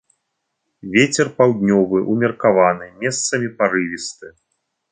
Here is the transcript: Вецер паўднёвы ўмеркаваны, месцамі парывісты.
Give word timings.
Вецер 0.95 1.27
паўднёвы 1.41 1.97
ўмеркаваны, 2.15 2.89
месцамі 3.05 3.53
парывісты. 3.61 4.35